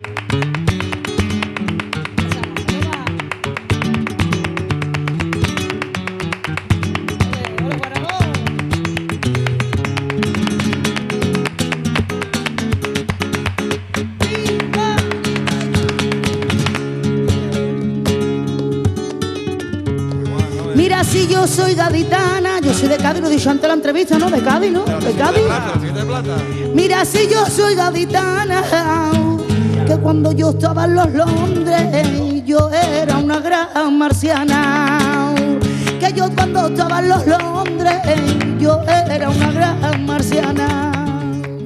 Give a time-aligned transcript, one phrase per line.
[0.00, 0.12] Mira,
[21.02, 24.16] si yo soy gaditana, yo soy de Cádiz, lo he dicho antes en la entrevista,
[24.16, 24.30] ¿no?
[24.30, 24.84] De Cádiz, ¿no?
[24.84, 25.42] De Cádiz.
[26.72, 28.62] Mira, si yo soy gaditana,
[29.88, 35.34] que cuando yo estaba en los Londres, yo era una gran marciana.
[35.98, 37.96] Que yo cuando estaba en los Londres,
[38.60, 40.92] yo era una gran marciana.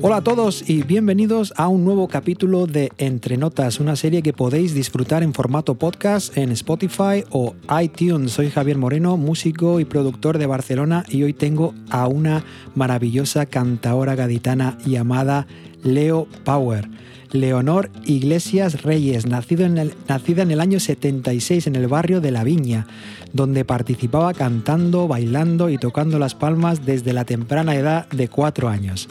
[0.02, 4.32] Hola a todos y bienvenidos a un nuevo capítulo de Entre Notas, una serie que
[4.32, 8.30] podéis disfrutar en formato podcast en Spotify o iTunes.
[8.30, 12.44] Soy Javier Moreno, músico y productor de Barcelona y hoy tengo a una
[12.76, 15.48] maravillosa cantaora gaditana llamada
[15.82, 16.88] Leo Power.
[17.32, 22.30] Leonor Iglesias Reyes, nacido en el, nacida en el año 76 en el barrio de
[22.30, 22.86] La Viña,
[23.32, 29.08] donde participaba cantando, bailando y tocando las palmas desde la temprana edad de cuatro años.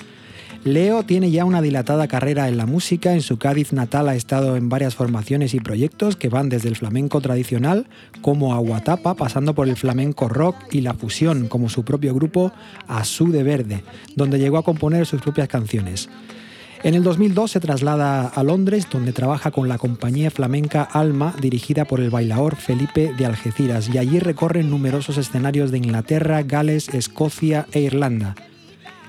[0.64, 4.55] Leo tiene ya una dilatada carrera en la música, en su Cádiz natal ha estado
[4.55, 7.88] en varias formaciones y proyectos que van desde el flamenco tradicional
[8.22, 12.52] como Aguatapa, pasando por el flamenco rock y la fusión como su propio grupo
[12.88, 13.83] Azú de Verde,
[14.16, 16.09] donde llegó a componer sus propias canciones.
[16.83, 21.85] En el 2002 se traslada a Londres, donde trabaja con la compañía flamenca Alma, dirigida
[21.85, 27.67] por el bailaor Felipe de Algeciras, y allí recorre numerosos escenarios de Inglaterra, Gales, Escocia
[27.71, 28.35] e Irlanda.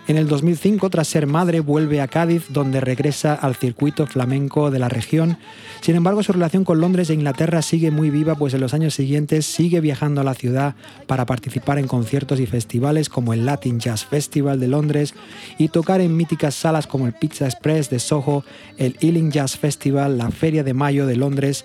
[0.08, 4.81] En el 2005, tras ser madre, vuelve a Cádiz, donde regresa al circuito flamenco de
[4.81, 5.39] la región.
[5.81, 8.95] Sin embargo, su relación con Londres e Inglaterra sigue muy viva, pues en los años
[8.95, 10.75] siguientes sigue viajando a la ciudad
[11.06, 15.14] para participar en conciertos y festivales como el Latin Jazz Festival de Londres
[15.56, 18.45] y tocar en míticas salas como el Pizza Express de Soho,
[18.78, 21.64] el Ealing Jazz Festival, la Feria de Mayo de Londres,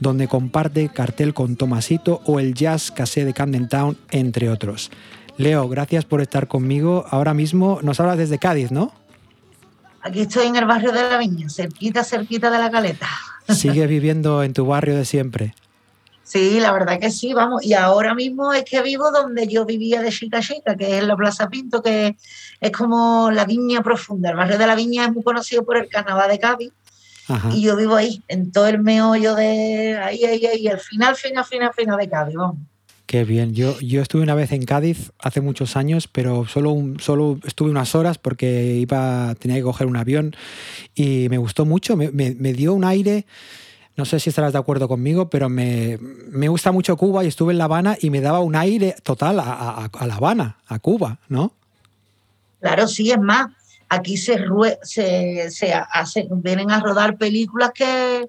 [0.00, 4.90] donde comparte cartel con Tomasito o el Jazz Cassé de Camden Town, entre otros.
[5.38, 7.06] Leo, gracias por estar conmigo.
[7.10, 8.92] Ahora mismo nos hablas desde Cádiz, ¿no?
[10.02, 13.08] Aquí estoy en el barrio de La Viña, cerquita, cerquita de la caleta.
[13.48, 15.54] ¿Sigues viviendo en tu barrio de siempre?
[16.24, 17.64] Sí, la verdad que sí, vamos.
[17.64, 21.08] Y ahora mismo es que vivo donde yo vivía de chica chica, que es en
[21.08, 22.16] la Plaza Pinto, que
[22.60, 24.30] es como la Viña Profunda.
[24.30, 26.72] El barrio de la Viña es muy conocido por el carnaval de Cádiz.
[27.28, 27.48] Ajá.
[27.54, 31.44] Y yo vivo ahí, en todo el meollo de ahí, ahí, ahí, al final, final,
[31.44, 32.58] final, final de Cádiz, vamos.
[33.08, 33.54] Qué bien.
[33.54, 37.70] Yo, yo estuve una vez en Cádiz hace muchos años, pero solo, un, solo estuve
[37.70, 40.36] unas horas porque iba, tenía que coger un avión
[40.94, 41.96] y me gustó mucho.
[41.96, 43.24] Me, me, me dio un aire,
[43.96, 45.98] no sé si estarás de acuerdo conmigo, pero me,
[46.28, 49.40] me, gusta mucho Cuba y estuve en La Habana y me daba un aire total
[49.40, 51.54] a, a, a La Habana, a Cuba, ¿no?
[52.60, 53.46] Claro, sí, es más.
[53.88, 54.38] Aquí se,
[54.82, 58.28] se, se hace, vienen a rodar películas que,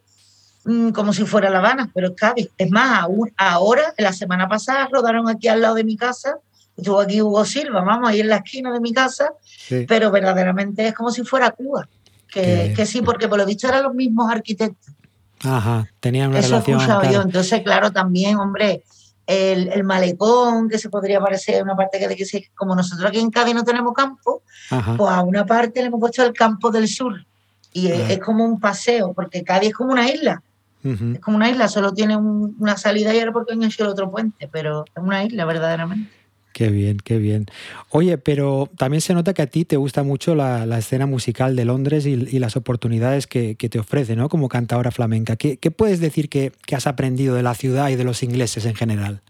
[0.94, 2.50] como si fuera La Habana, pero es Cádiz.
[2.58, 6.38] Es más, aún, ahora, la semana pasada, rodaron aquí al lado de mi casa,
[6.76, 9.86] estuvo aquí Hugo Silva, vamos, ahí en la esquina de mi casa, sí.
[9.88, 11.88] pero verdaderamente es como si fuera Cuba.
[12.32, 14.94] Que, que, sí, porque por lo visto eran los mismos arquitectos.
[15.42, 16.80] Ajá, tenían una Eso relación.
[16.80, 17.22] he escuchado yo.
[17.24, 18.84] Entonces, claro, también, hombre,
[19.26, 23.20] el, el, malecón, que se podría parecer a una parte que, que, como nosotros aquí
[23.20, 24.96] en Cádiz no tenemos campo, Ajá.
[24.96, 27.26] pues a una parte le hemos puesto el campo del sur.
[27.72, 30.42] Y es, es, como un paseo, porque Cádiz es como una isla.
[30.84, 31.16] Uh -huh.
[31.16, 33.90] Es como una isla, solo tiene un, una salida y ahora porque han hecho el
[33.90, 36.10] otro puente, pero es una isla verdaderamente.
[36.54, 37.46] Qué bien, qué bien.
[37.90, 41.56] Oye, pero también se nota que a ti te gusta mucho la, la escena musical
[41.56, 44.30] de Londres y, y las oportunidades que, que, te ofrece, ¿no?
[44.30, 45.36] Como cantadora flamenca.
[45.36, 48.66] ¿Qué, qué puedes decir que, que, has aprendido de la ciudad y de los ingleses
[48.66, 49.22] en general?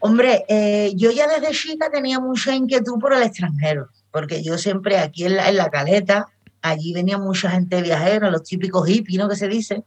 [0.00, 4.98] Hombre, eh, yo ya desde chica tenía mucha inquietud por el extranjero, porque yo siempre
[4.98, 6.28] aquí en la, en la caleta,
[6.70, 9.28] allí venía mucha gente viajera, los típicos hippies, ¿no?
[9.28, 9.84] Que se dice.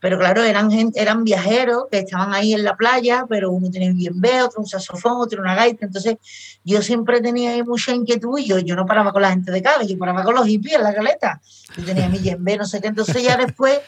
[0.00, 3.90] Pero claro, eran, gente, eran viajeros que estaban ahí en la playa, pero uno tenía
[3.90, 5.86] un bien otro un saxofón, otro una gaita.
[5.86, 6.16] Entonces,
[6.64, 9.60] yo siempre tenía ahí mucha inquietud y yo, yo no paraba con la gente de
[9.60, 11.40] Cádiz, yo paraba con los hippies en la caleta.
[11.76, 12.88] Yo tenía mi yembe, no sé qué.
[12.88, 13.80] Entonces, ya después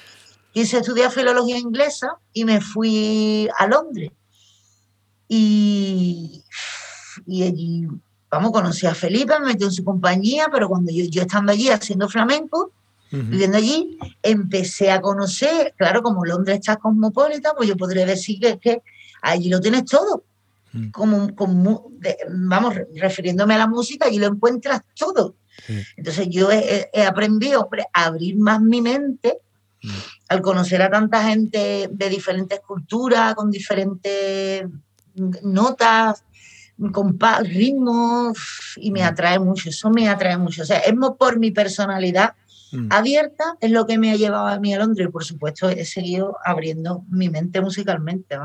[0.52, 4.10] quise estudiar filología inglesa y me fui a Londres.
[5.28, 6.42] Y,
[7.26, 7.86] y allí,
[8.30, 11.68] vamos, conocí a Felipe, me metió en su compañía, pero cuando yo, yo estando allí
[11.68, 12.72] haciendo flamenco,
[13.12, 13.28] Uh -huh.
[13.28, 18.58] viviendo allí, empecé a conocer, claro, como Londres está cosmopolita, pues yo podría decir que,
[18.60, 18.82] que
[19.20, 20.22] allí lo tienes todo.
[20.72, 20.90] Uh -huh.
[20.92, 25.34] como, como de, vamos, refiriéndome a la música, allí lo encuentras todo.
[25.96, 29.38] Entonces yo he, he, aprendido hombre, a abrir más mi mente
[29.82, 29.90] -huh.
[30.28, 34.64] al conocer a tanta gente de diferentes culturas, con diferentes
[35.42, 36.24] notas,
[36.92, 38.38] con ritmos,
[38.76, 40.62] y me atrae mucho, eso me atrae mucho.
[40.62, 42.34] O sea, es por mi personalidad
[42.72, 42.88] mm.
[42.90, 45.08] abierta es lo que me ha llevado a mí a Londres.
[45.08, 48.36] Y por supuesto he seguido abriendo mi mente musicalmente.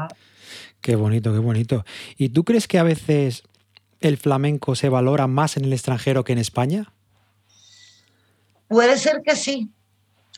[0.81, 1.85] Qué bonito, qué bonito.
[2.17, 3.43] ¿Y tú crees que a veces
[4.01, 6.91] el flamenco se valora más en el extranjero que en España?
[8.67, 9.71] Puede ser que sí,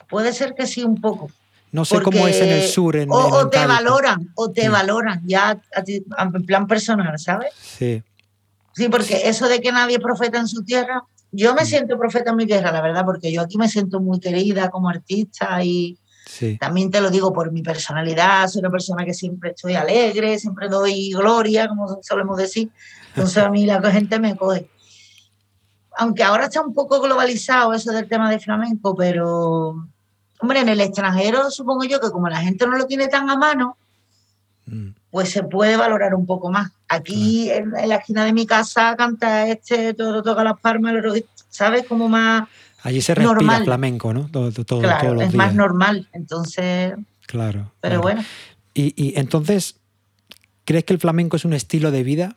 [0.09, 1.31] puede ser que sí un poco.
[1.71, 2.95] No sé cómo es en el sur.
[2.95, 5.59] En, o, te valoran, o te valoran ya
[6.17, 7.53] en plan personal, ¿sabes?
[7.61, 8.03] Sí.
[8.73, 11.65] Sí, porque eso de que nadie es profeta en su tierra, yo me mm.
[11.65, 14.89] siento profeta en mi tierra, la verdad, porque yo aquí me siento muy querida como
[14.89, 15.97] artista y
[16.59, 20.67] también te lo digo por mi personalidad, soy una persona que siempre estoy alegre, siempre
[20.67, 22.69] doy gloria, como solemos decir.
[23.09, 24.69] Entonces a mí la gente me coge.
[25.97, 29.87] Aunque ahora está un poco globalizado eso del tema de flamenco, pero
[30.39, 33.37] hombre, en el extranjero supongo yo que como la gente no lo tiene tan a
[33.37, 33.77] mano,
[34.65, 34.89] mm.
[35.11, 36.71] pues se puede valorar un poco más.
[36.87, 40.93] Aquí en, la esquina de mi casa canta este, todo toca las palmas,
[41.49, 41.85] ¿sabes?
[41.85, 42.47] Como más
[42.83, 44.29] Allí se respira flamenco, ¿no?
[44.31, 46.93] Todo, todo, claro, es más normal, entonces...
[47.25, 47.73] Claro.
[47.81, 48.23] Pero bueno.
[48.73, 49.75] Y, y entonces,
[50.63, 52.35] ¿crees que el flamenco es un estilo de vida?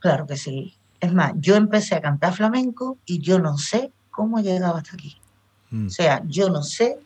[0.00, 0.74] Claro que sí.
[1.00, 4.94] Es más, yo empecé a cantar flamenco y yo no sé cómo he llegado hasta
[4.94, 5.17] aquí.
[5.70, 5.86] Mm.
[5.86, 6.98] O sea, yo no sé,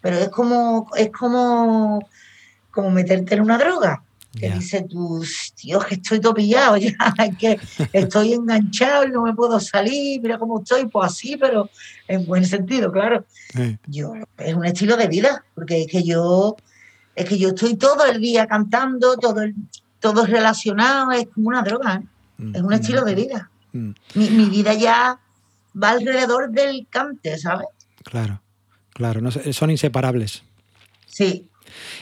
[0.00, 2.00] pero es como, es como,
[2.70, 4.02] como meterte en una droga.
[4.38, 5.24] Que dice tú,
[5.60, 6.94] Dios, que estoy topillado ya,
[7.40, 7.58] que
[7.92, 11.68] estoy enganchado y no me puedo salir, mira cómo estoy, pues así, pero
[12.06, 13.24] en buen sentido, claro.
[13.86, 16.56] Yo, es un estilo de vida, porque es que yo,
[17.16, 19.56] es que yo estoy todo el día cantando, todo el,
[19.98, 22.06] todo relacionado, es como una droga, ¿eh?
[22.38, 23.50] mm, es un estilo de mm, vida.
[23.72, 25.18] Mi, mi vida ya
[25.82, 27.68] va alrededor del cante, ¿sabes?
[28.04, 28.42] Claro,
[28.92, 30.42] claro, no, son inseparables.
[31.06, 31.48] Sí.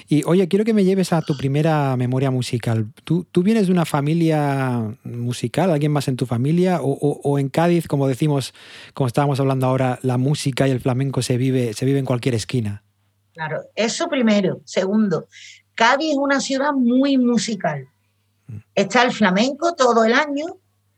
[0.08, 2.86] Y oye, quiero que me lleves a tu primera memoria musical.
[3.04, 6.80] ¿Tú, tú vienes de una familia musical, alguien más en tu familia?
[6.82, 8.54] O, en Cádiz, como decimos,
[8.94, 12.34] como estábamos hablando ahora, la música y el flamenco se vive, se vive en cualquier
[12.34, 12.82] esquina?
[13.34, 14.60] Claro, eso primero.
[14.64, 15.28] Segundo,
[15.74, 17.88] Cádiz es una ciudad muy musical.
[18.46, 18.58] Mm.
[18.74, 20.46] Está el flamenco todo el año,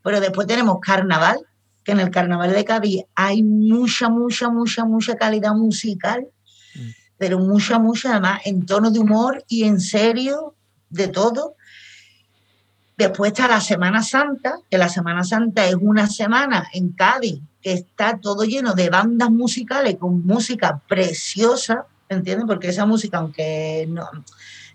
[0.03, 1.39] pero después tenemos carnaval,
[1.89, 6.29] que en el carnaval de Cádiz hay mucha, mucha, mucha, mucha calidad musical,
[6.75, 6.91] mm.
[7.17, 10.55] pero mucha, mucha, además, en tono de humor y en serio,
[10.91, 11.55] de todo.
[12.99, 17.73] Después está la Semana Santa, que la Semana Santa es una semana en Cádiz que
[17.73, 22.45] está todo lleno de bandas musicales con música preciosa, ¿entiendes?
[22.47, 24.07] Porque esa música, aunque no,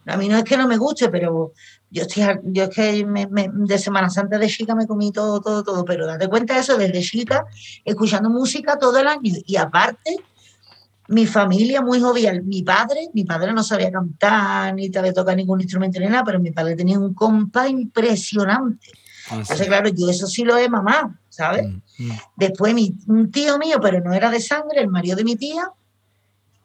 [0.08, 1.54] a mí no es que no me guste, pero
[1.94, 5.86] yo estoy, yo es que de Semana Santa de chica me comí todo, todo, todo,
[5.86, 7.46] pero date cuenta de eso, desde chica,
[7.86, 9.32] escuchando música todo el año.
[9.46, 10.18] Y aparte,
[11.10, 15.62] mi familia muy jovial, mi padre, mi padre no sabía cantar, ni sabía tocar ningún
[15.62, 18.88] instrumento ni nada, pero mi padre tenía un compa impresionante.
[19.30, 21.68] Ah, Entonces, claro, yo eso sí lo he mamá, ¿sabes?
[21.68, 22.20] Mm, mm.
[22.38, 25.72] Después mi, un tío mío, pero no era de sangre, el marido de mi tía,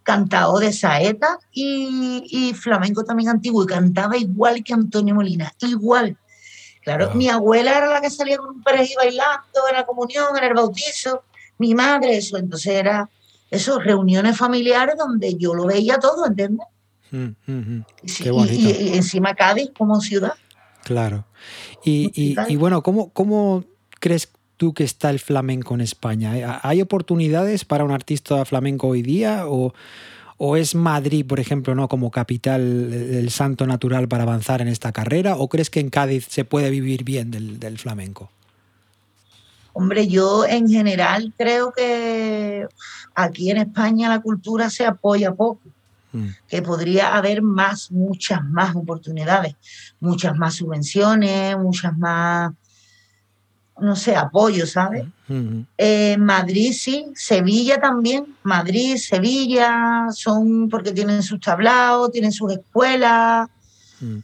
[0.09, 6.17] cantado de saeta y, flamenco también antiguo y cantaba igual que Antonio Molina, igual.
[6.83, 10.45] Claro, mi abuela era la que salía con un pareja bailando en la comunión, en
[10.45, 11.25] el bautizo,
[11.59, 13.11] mi madre, eso, entonces era
[13.51, 16.67] eso, reuniones familiares donde yo lo veía todo, ¿entiendes?
[17.11, 17.85] Mm, mm, mm.
[18.51, 20.33] Y, encima Cádiz como ciudad.
[20.85, 21.27] Claro.
[21.85, 23.63] Y, y, bueno, ¿cómo, ¿cómo
[24.01, 24.27] crees
[24.59, 26.61] tú que está el flamenco en España?
[26.63, 29.73] ¿Hay oportunidades para un artista flamenco hoy día o,
[30.57, 32.61] es Madrid, por ejemplo, no como capital
[32.93, 35.37] el santo natural para avanzar en esta carrera?
[35.37, 38.31] ¿O crees que en Cádiz se puede vivir bien del, flamenco?
[39.73, 42.67] Hombre, yo en general creo que
[43.15, 45.61] aquí en España la cultura se apoya poco,
[46.13, 46.29] mm.
[46.49, 49.55] que podría haber más, muchas más oportunidades,
[50.01, 52.53] muchas más subvenciones, muchas más
[53.81, 55.07] no sé, apoyo, ¿sabes?
[55.77, 63.49] Eh, Madrid sí, Sevilla también, Madrid, Sevilla, son porque tienen sus tablaos, tienen sus escuelas,
[64.01, 64.19] mm.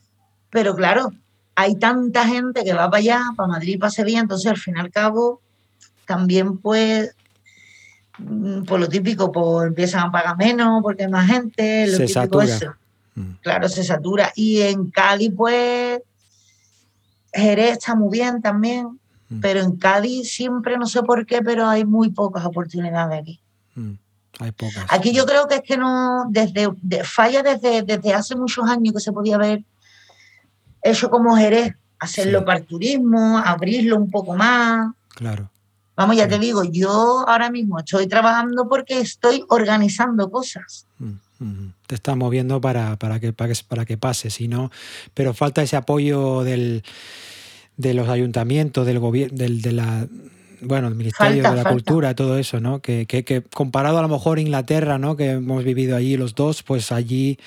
[0.51, 1.13] pero claro,
[1.55, 4.81] hay tanta gente que va para allá, para Madrid, para Sevilla, entonces al fin y
[4.81, 5.41] al cabo
[6.07, 7.15] también pues
[8.19, 12.43] mm, por lo típico, pues empiezan a pagar menos porque hay más gente, lo típico
[12.43, 12.75] eso.
[13.15, 13.33] Mm.
[13.43, 14.33] Claro, se satura.
[14.35, 16.01] Y en Cali, pues,
[17.33, 18.99] Jerez está muy bien también.
[19.29, 19.41] Mm.
[19.41, 23.41] Pero en Cádiz siempre, no sé por qué, pero hay muy pocas oportunidades aquí.
[23.75, 23.93] Mm.
[24.41, 24.85] Hay pocas.
[24.89, 26.69] Aquí yo creo que es que no, desde,
[27.05, 29.63] falla desde, desde hace muchos años que se podía ver
[30.83, 34.93] eso como Jerez, hacerlo para el turismo, abrirlo un poco más.
[35.15, 35.51] Claro.
[35.97, 40.87] Vamos, ya te digo, yo ahora mismo estoy trabajando porque estoy organizando cosas.
[40.99, 44.71] Mm, te está moviendo para, para, que, para, que, para que pase, si no,
[45.15, 46.83] pero falta ese apoyo del,
[47.77, 50.07] de los ayuntamientos, del gobierno, del, de la,
[50.61, 52.81] bueno, el Ministerio de la Cultura, todo eso, ¿no?
[52.81, 55.17] Que, que, comparado a lo mejor Inglaterra, ¿no?
[55.17, 57.39] Que hemos vivido allí los dos, pues allí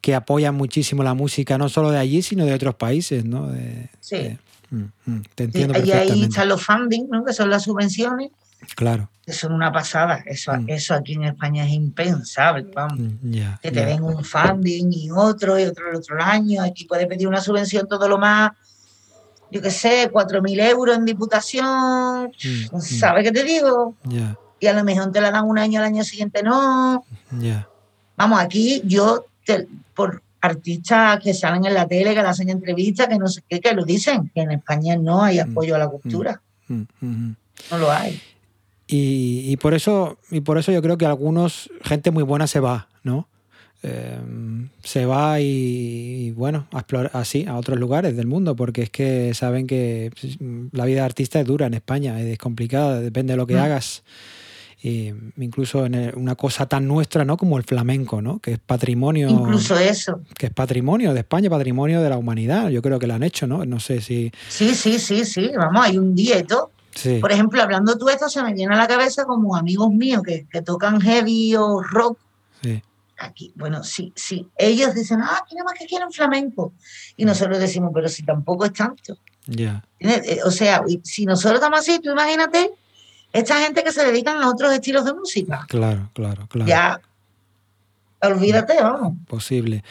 [0.00, 3.50] que apoyan muchísimo la música, no solo de allí, sino de otros países, ¿no?
[4.00, 4.38] sí.
[4.68, 7.24] Mm, mm, te entiendo y ahí están los funding, ¿no?
[7.24, 8.30] Que son las subvenciones.
[8.74, 9.10] Claro.
[9.24, 10.24] Que son una pasada.
[10.26, 10.70] Eso, mm.
[10.70, 12.98] eso aquí en España es impensable, vamos.
[13.62, 16.62] que te den un funding y otro y otro el otro año.
[16.62, 18.52] Aquí puedes pedir una subvención todo lo más
[19.50, 22.80] yo qué sé, cuatro mil euros en diputación, mm, mm.
[22.80, 23.94] ¿sabes qué te digo?
[24.58, 27.04] Y a lo mejor te la dan un año, al año siguiente no.
[28.16, 29.26] Vamos, aquí yo,
[29.94, 33.60] por artistas que salen en la tele, que le hacen entrevistas, que no sé qué,
[33.60, 36.40] que lo dicen, que en España no hay mm, apoyo a la cultura.
[36.68, 38.20] No lo hay.
[38.86, 42.60] Y, y, por eso, y por eso yo creo que algunos, gente muy buena se
[42.60, 43.28] va, ¿no?
[43.82, 48.90] Em, se va y, bueno, a explorar así a otros lugares del mundo, porque es
[48.90, 50.38] que saben que pues,
[50.72, 53.58] la vida de artista es dura en España, es complicada, depende de lo que mm.
[53.58, 54.02] hagas.
[54.82, 57.36] Y incluso en una cosa tan nuestra, ¿no?
[57.36, 58.38] Como el flamenco, ¿no?
[58.38, 59.28] Que es patrimonio.
[59.28, 60.20] Incluso eso.
[60.36, 62.68] Que es patrimonio de España, patrimonio de la humanidad.
[62.68, 63.64] Yo creo que lo han hecho, ¿no?
[63.64, 64.30] No sé si.
[64.48, 65.50] Sí, sí, sí, sí.
[65.56, 66.70] Vamos, hay un dieto.
[67.20, 70.46] Por ejemplo, hablando tú esto, se me viene a la cabeza como amigos míos que,
[70.50, 72.18] que tocan heavy o rock.
[72.62, 72.82] Sí
[73.18, 76.72] aquí, bueno, sí, sí, ellos dicen, ah, aquí nada más que quieren flamenco.
[77.16, 79.18] Y nosotros decimos, pero si tampoco es tanto.
[79.46, 79.84] Ya.
[80.00, 82.72] Eh, o sea, si nosotros estamos así, tú imagínate
[83.32, 85.64] esta gente que se dedican a otros estilos de música.
[85.68, 86.68] Claro, claro, claro.
[86.68, 87.00] Ya,
[88.22, 89.14] olvídate, vamos.
[89.28, 89.84] Posible.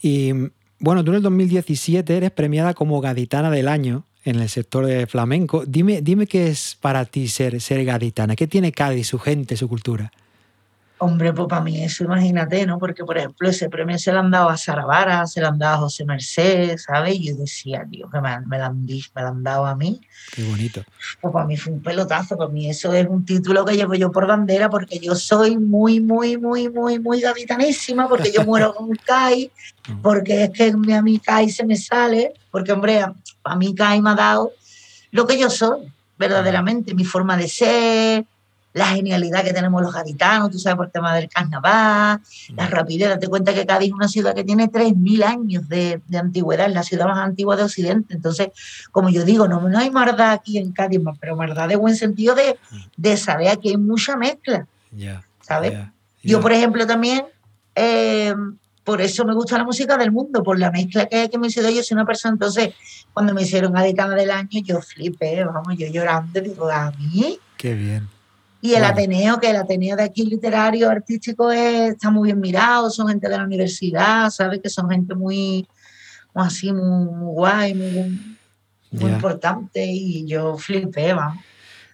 [0.00, 0.32] Y
[0.78, 5.06] bueno, tú en el 2017 eres premiada como gaditana del año en el sector de
[5.06, 5.64] flamenco.
[5.66, 8.36] Dime, dime qué es para ti ser, ser gaditana.
[8.36, 10.12] ¿Qué tiene Cádiz, su gente, su cultura?
[10.98, 12.78] Hombre, pues para mí eso, imagínate, ¿no?
[12.78, 15.58] Porque, por ejemplo, ese premio se lo han dado a Sara Vara, se lo han
[15.58, 17.16] dado a José Mercedes, ¿sabes?
[17.16, 20.00] Y yo decía, Dios, que me, me, lo han, me lo han dado a mí.
[20.32, 20.82] Qué bonito.
[21.20, 24.10] Pues para mí fue un pelotazo, para mí eso es un título que llevo yo
[24.10, 28.88] por bandera, porque yo soy muy, muy, muy, muy, muy gaditanísima, porque yo muero con
[28.88, 29.50] un CAI,
[30.02, 33.04] porque es que a mí CAI se me sale, porque, hombre,
[33.44, 34.52] a mí CAI me ha dado
[35.10, 38.24] lo que yo soy, verdaderamente, mi forma de ser,
[38.76, 42.20] la genialidad que tenemos los gaditanos, tú sabes, por el tema del carnaval,
[42.54, 43.08] la rapidez.
[43.08, 46.82] Date cuenta que Cádiz es una ciudad que tiene 3.000 años de, antigüedad, es la
[46.82, 48.12] ciudad más antigua de Occidente.
[48.12, 48.48] Entonces,
[48.92, 52.34] como yo digo, no, no hay maldad aquí en Cádiz, pero maldad de buen sentido
[52.34, 52.58] de,
[52.98, 54.66] de saber que hay mucha mezcla.
[55.40, 55.72] ¿Sabes?
[56.22, 57.24] Yo, por ejemplo, también.
[57.74, 58.34] Eh,
[58.84, 61.68] por eso me gusta la música del mundo, por la mezcla que, que me sido
[61.70, 62.72] yo, soy una persona, entonces,
[63.12, 67.36] cuando me hicieron gaditana del año, yo flipé, vamos, yo llorando, digo, a mí.
[67.56, 68.15] Qué bien.
[68.60, 73.08] Y el Ateneo, que el Ateneo de aquí literario, artístico, está muy bien mirado, son
[73.08, 74.60] gente de la universidad, ¿sabes?
[74.60, 75.66] Que son gente muy,
[76.34, 78.38] así, muy, guay, muy,
[79.10, 79.84] importante.
[79.84, 81.44] Y yo flipé, vamos.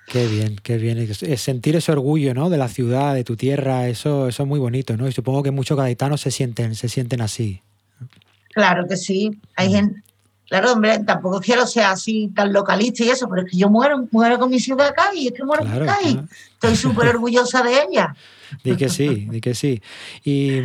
[0.06, 1.14] Qué bien, qué bien.
[1.14, 2.50] Sentir ese orgullo, ¿no?
[2.50, 5.08] De la ciudad, de tu tierra, eso, eso es muy bonito, ¿no?
[5.08, 7.62] Y supongo que muchos gaditanos se sienten, se sienten así.
[8.54, 9.30] Claro que sí.
[9.56, 10.02] Hay gente,
[10.48, 14.06] Claro, hombre, tampoco quiero ser así tan localista y eso, pero es que yo muero,
[14.10, 16.18] muero con mi ciudad acá y es que muero con Cádiz.
[16.52, 18.14] Estoy súper orgullosa de ella.
[18.62, 19.80] Di que sí, di que sí.
[20.24, 20.60] Y,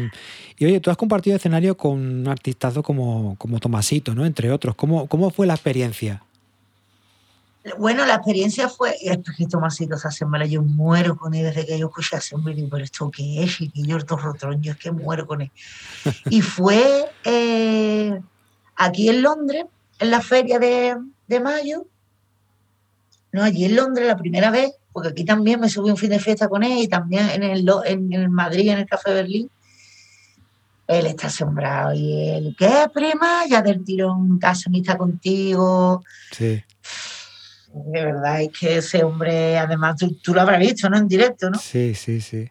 [0.59, 4.25] oye, tú has compartido escenario con un artistazo como, como Tomasito, ¿no?
[4.25, 4.75] Entre otros.
[4.75, 6.21] ¿Cómo, ¿Cómo fue la experiencia?
[7.77, 11.65] Bueno, la experiencia fue, es que Tomasito se hace mala, yo muero con él desde
[11.65, 14.19] que yo escuché hace un vídeo, pero esto qué es, y yo estos
[14.61, 15.51] yo es que muero con él.
[16.29, 18.21] Y fue eh,
[18.77, 19.65] aquí en Londres,
[19.99, 21.85] en la feria de, mayo,
[23.31, 26.19] no, allí en Londres la primera vez, porque aquí también me subí un fin de
[26.19, 29.49] fiesta con él y también en el, en, Madrid, en el Café Berlín.
[30.87, 33.45] Él está asombrado y él, ¿qué prima?
[33.49, 36.01] Ya del tirón, casa está contigo.
[36.31, 36.63] Sí.
[37.73, 40.97] De verdad es que ese hombre, además, tú, lo habrás visto, ¿no?
[40.97, 41.59] En directo, ¿no?
[41.59, 42.49] Sí, sí, sí.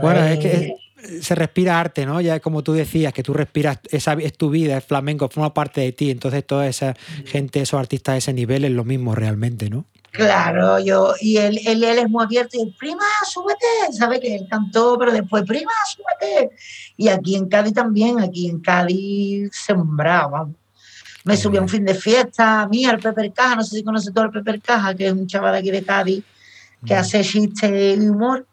[0.00, 0.74] bueno, es que
[1.20, 2.20] se respira arte, ¿no?
[2.20, 5.80] Ya como tú decías, que tú respiras, esa es tu vida, es flamenco, forma parte
[5.80, 6.10] de ti.
[6.10, 6.94] Entonces toda esa
[7.26, 9.86] gente, esos artistas de ese nivel es lo mismo realmente, ¿no?
[10.10, 14.96] Claro, yo, y él, él, es muy abierto y prima, súbete, sabe que él cantó,
[14.96, 16.54] pero después, prima, súbete.
[16.96, 20.48] Y aquí en Cádiz también, aquí en Cádiz sembraba.
[21.24, 24.14] Me subió un fin de fiesta, a mí, al Pepe Caja, no sé si conoces
[24.14, 26.22] todo al Pepe Caja, que es un chaval de aquí de Cádiz,
[26.86, 28.46] que hace chiste y humor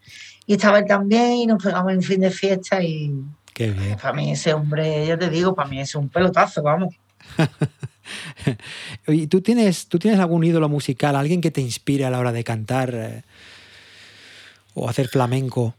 [0.46, 3.14] y estaba él también y nos pegamos en fin de fiesta y
[3.54, 3.98] Qué bien.
[3.98, 6.96] para mí ese hombre, ya te digo, para mí es un pelotazo, vamos.
[9.08, 12.32] ¿Y tú tienes, tú tienes algún ídolo musical, alguien que te inspire a la hora
[12.32, 13.24] de cantar eh,
[14.74, 15.76] o hacer flamenco?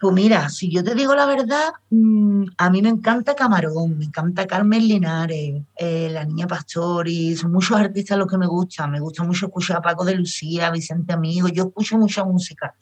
[0.00, 4.06] Pues mira, si yo te digo la verdad, mm, a mí me encanta Camarón, me
[4.06, 8.92] encanta Carmen Linares, eh, la Niña Pastori, son muchos artistas los que me gustan.
[8.92, 12.74] Me gusta mucho escuchar a Paco de Lucía, Vicente Amigo, yo escucho mucha música,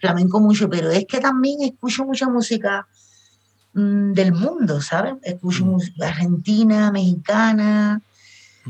[0.00, 2.88] flamenco mucho, pero es que también escucho mucha música
[3.74, 5.16] mm, del mundo, ¿sabes?
[5.22, 5.68] Escucho mm.
[5.68, 8.00] música argentina, mexicana,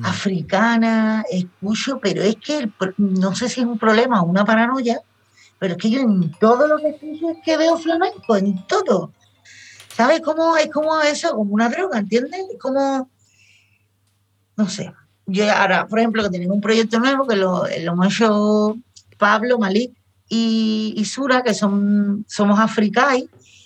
[0.03, 5.01] africana, escucho, pero es que no sé si es un problema o una paranoia
[5.58, 9.12] pero es que yo en todo lo que escucho es que veo flamenco, en todo.
[9.96, 12.40] ¿Sabes cómo es como eso, como una droga, ¿entiendes?
[12.52, 13.08] Es como,
[14.56, 14.92] no sé.
[15.26, 18.76] Yo ahora, por ejemplo, que tenemos un proyecto nuevo que lo, hemos hecho
[19.18, 19.92] Pablo, Malik
[20.28, 23.25] y, Sura, que son, somos africais,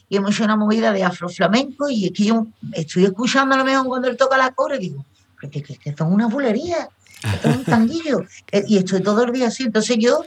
[0.08, 3.64] y hemos hecho una movida de afroflamenco, y es que yo estoy escuchando a lo
[3.64, 5.04] mejor cuando él toca la cora y digo,
[5.40, 6.88] pero que, que, que esto es una bulería,
[7.34, 8.24] esto es un tanguillo,
[8.66, 9.64] y estoy todo el día así.
[9.64, 10.24] Entonces yo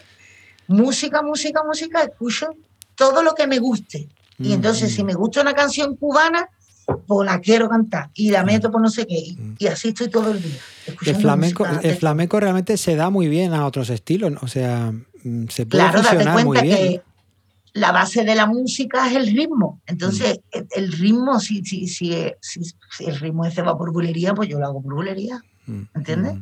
[0.71, 2.47] música, música, música, escucho
[2.95, 4.07] todo lo que me guste.
[4.39, 5.07] Y mm, entonces, si mm.
[5.07, 6.49] me gusta una canción cubana,
[7.07, 8.45] pues la quiero cantar y la mm.
[8.45, 9.35] meto por no sé qué.
[9.57, 10.59] Y, así estoy todo el día.
[11.05, 14.93] El flamenco, el flamenco realmente se da muy bien a otros estilos, o sea,
[15.49, 17.01] se puede claro, fusionar date cuenta Que
[17.73, 19.81] la base de la música es el ritmo.
[19.85, 20.41] Entonces,
[20.75, 24.65] el, ritmo, si, si, si, si, el ritmo se va por bulería, pues yo lo
[24.65, 25.41] hago por bulería.
[25.95, 26.33] ¿Entiendes?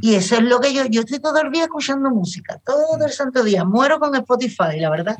[0.00, 3.10] Y eso es lo que yo, yo estoy todo el día escuchando música, todo el
[3.10, 5.16] santo día, muero con Spotify, la verdad.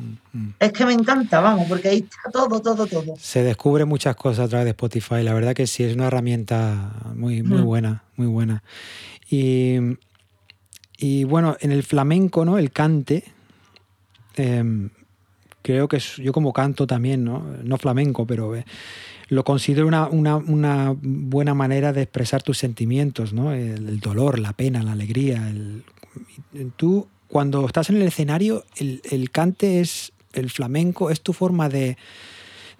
[0.59, 3.15] Es que me encanta, vamos, porque ahí está todo, todo, todo.
[3.17, 6.91] Se descubre muchas cosas a través de Spotify, la verdad que sí, es una herramienta
[7.15, 8.63] muy, muy buena, muy buena.
[9.29, 9.77] Y,
[10.97, 12.57] y, bueno, en el flamenco, ¿no?
[12.57, 13.23] El cante,
[14.35, 14.89] em,
[15.61, 17.43] creo que yo como canto también, ¿no?
[17.63, 18.55] No flamenco, pero...
[18.55, 18.65] Eh,
[19.27, 23.53] lo considero una, una, buena manera de expresar tus sentimientos, ¿no?
[23.53, 25.51] El, dolor, la pena, la alegría.
[26.75, 31.97] tú, cuando estás en el escenario, el, cante es, el flamenco, es tu forma de,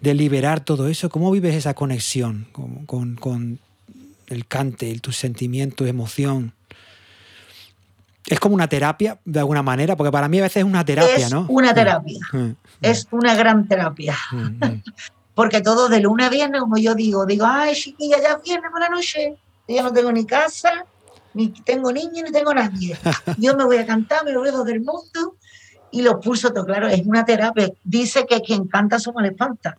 [0.02, 1.10] liberar todo eso.
[1.10, 2.48] ¿Cómo vives esa conexión
[2.86, 3.60] con, con,
[4.28, 6.54] el cante, tus sentimientos, emoción?
[8.28, 11.28] Es como una terapia, de alguna manera, porque para mí a veces es una terapia,
[11.28, 11.46] es ¿no?
[11.48, 12.20] Una terapia.
[12.32, 12.56] Mm, mm.
[12.82, 14.16] Es una gran terapia.
[14.32, 14.82] Mm,
[15.36, 18.80] porque todo de lunes a viernes, como yo digo, digo, ay, chiquilla, ya viernes por
[18.80, 19.36] la noche,
[19.68, 20.86] yo no tengo ni casa,
[21.34, 22.98] ni tengo niños, ni tengo nadie.
[23.38, 25.36] Yo me voy a cantar, me ruedo del mundo
[25.92, 27.70] y los pulso todo, claro, es una terapia.
[27.84, 29.76] Dice que quien canta solo le espanta.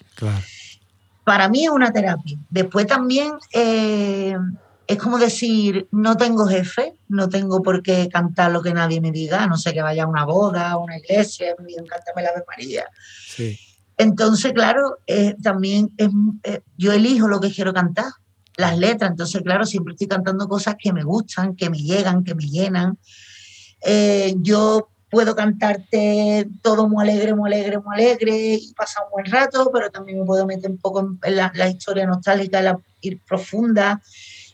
[1.24, 2.36] Para mí es una terapia.
[2.50, 4.36] Después también eh,
[4.86, 9.10] es como decir, no tengo jefe, no tengo por qué cantar lo que nadie me
[9.10, 12.28] diga, no sé que vaya a una boda, a una iglesia, me digan, cántame la
[12.30, 12.84] Ave María.
[13.26, 13.65] Sí
[13.98, 18.12] entonces, claro, eh, también eh, yo elijo lo que quiero cantar,
[18.56, 19.10] las letras.
[19.10, 22.98] Entonces, claro, siempre estoy cantando cosas que me gustan, que me llegan, que me llenan.
[23.82, 29.26] Eh, yo puedo cantarte todo muy alegre, muy alegre, muy alegre y pasar un buen
[29.26, 34.02] rato, pero también me puedo meter un poco en la, historia nostálgica, la, ir profunda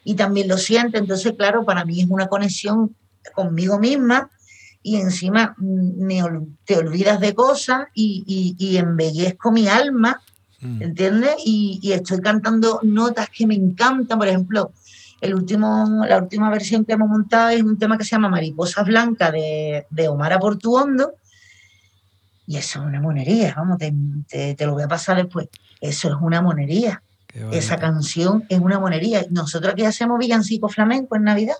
[0.05, 0.98] y también lo siento.
[0.98, 2.94] Entonces, claro, para mí es una conexión
[3.35, 4.31] conmigo misma
[4.83, 10.21] y encima mm, te olvidas de cosas y, embellezco mi alma,
[10.61, 10.83] mm.
[10.83, 11.35] ¿entiendes?
[11.45, 14.73] Y, estoy cantando notas que me encantan, por ejemplo,
[15.21, 18.85] el último, la última versión que hemos montado es un tema que se llama Mariposas
[18.85, 21.14] Blancas de, de Omar Aportuondo,
[22.47, 25.49] y eso es una monería, vamos, te, lo voy a pasar después.
[25.81, 27.03] Eso es una monería.
[27.51, 29.25] Esa canción es una monería.
[29.31, 31.55] Nosotros aquí hacemos villancico flamenco en Navidad.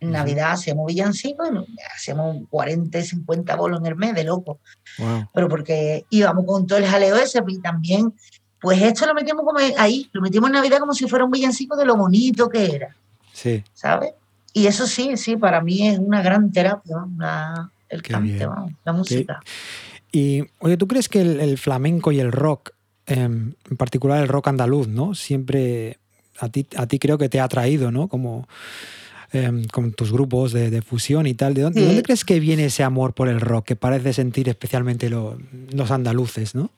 [0.00, 1.48] En Navidad hacemos villancicos,
[1.94, 4.60] hacemos 40, 50 bolos en el mes, de loco.
[5.34, 8.14] Pero porque íbamos con todo el jaleo ese y también,
[8.60, 11.76] pues esto lo metimos como ahí, lo metimos en Navidad como si fuera un villancico
[11.76, 12.94] de lo bonito que era.
[13.32, 13.64] Sí.
[13.74, 14.12] ¿Sabes?
[14.52, 16.96] Y eso sí, sí, para mí es una gran terapia,
[17.88, 18.46] el cante,
[18.84, 19.40] la música.
[20.10, 22.70] Y, oye, ¿tú crees que el, flamenco y el rock,
[23.06, 25.14] em, en particular el rock andaluz, ¿no?
[25.14, 25.98] Siempre
[26.38, 28.08] a ti, a ti creo que te ha atraído, ¿no?
[28.08, 28.48] Como
[29.30, 31.52] Em, con tus grupos de, fusión y tal.
[31.52, 35.90] ¿De dónde, crees que viene ese amor por el rock que parece sentir especialmente los
[35.90, 36.70] andaluces, no?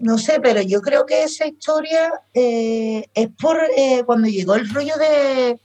[0.00, 4.68] No sé, pero yo creo que esa historia eh, es por eh, cuando llegó el
[4.68, 5.58] rollo de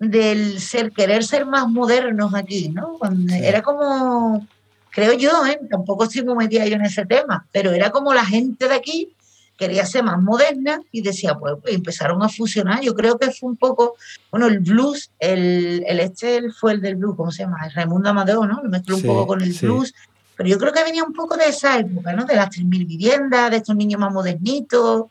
[0.00, 2.98] del ser querer ser más modernos aquí, ¿no?
[3.30, 4.46] Era como,
[4.90, 5.60] creo yo, ¿eh?
[5.70, 9.14] tampoco estoy muy metida yo en ese tema, pero era como la gente de aquí
[9.60, 12.80] quería ser más moderna y decía, pues, pues, empezaron a fusionar.
[12.80, 13.94] Yo creo que fue un poco,
[14.30, 17.66] bueno, el blues, el, el este fue el del blues, ¿cómo se llama?
[17.66, 18.62] El Raimundo Amadeo, ¿no?
[18.62, 19.92] Lo mezcló un poco con el blues.
[20.34, 22.24] Pero yo creo que venía un poco de esa época, ¿no?
[22.24, 25.04] De las 3.000 viviendas, de estos niños más modernitos.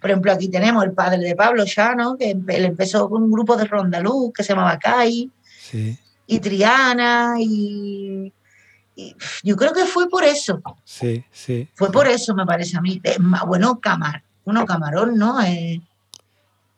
[0.00, 3.56] Por ejemplo, aquí tenemos el padre de Pablo Chano, que él empezó con un grupo
[3.56, 5.30] de rondaluz que se llamaba CAI.
[6.26, 8.32] Y Triana, y,
[9.42, 10.60] yo creo que fue por eso.
[10.84, 11.68] Sí, sí.
[11.74, 13.00] Fue por eso, me parece a mí.
[13.46, 15.40] Bueno, camar, bueno, camarón, ¿no?
[15.42, 15.80] Eh,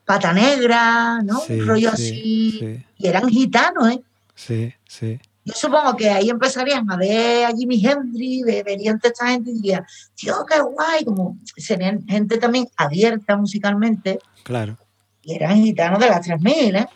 [0.04, 1.42] pata negra, ¿no?
[1.48, 2.84] Un rollo así.
[2.98, 4.02] Y eran gitanos, ¿eh?
[4.34, 5.20] Sí, sí.
[5.46, 9.54] Yo supongo que ahí empezarían a ver a Jimi Hendrix, verían toda esta gente y
[9.54, 9.84] dirían,
[10.14, 14.18] tío, qué guay, como serían gente también abierta musicalmente.
[14.42, 14.78] Claro.
[15.22, 16.88] Y eran gitanos de las 3000, ¿eh?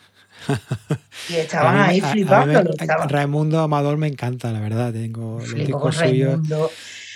[1.28, 2.62] Y estaban ahí flipando.
[3.08, 4.92] Raimundo Amador me encanta, la verdad.
[4.92, 6.40] Tengo los suyos.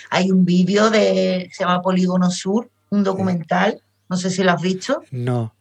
[0.09, 3.81] Hay un vídeo de, se llama Polígono Sur, un documental.
[4.09, 5.03] No sé si lo has visto.
[5.11, 5.53] No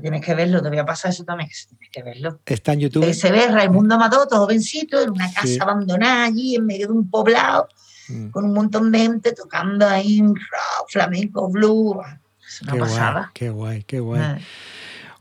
[0.00, 2.40] tienes que verlo, te voy a pasar eso también, tienes que verlo.
[2.46, 3.12] Está en YouTube.
[3.12, 7.68] se ve Raimundo Amador, jovencito, en una casa abandonada allí, en medio de un poblado,
[8.08, 8.28] mm.
[8.30, 12.00] con un montón de gente tocando ahí rock, flamenco, blue.
[12.46, 13.12] Es una qué pasada.
[13.12, 14.20] Guay, qué guay, qué guay.
[14.20, 14.38] Ah.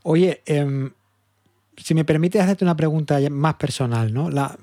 [0.04, 0.92] Oye, em,
[1.78, 4.30] si me permites hacerte una pregunta más personal, ¿no?
[4.30, 4.58] La,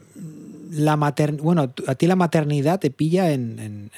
[0.70, 3.90] la bueno, a ti la maternidad te pilla en